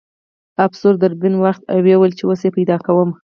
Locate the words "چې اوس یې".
2.17-2.51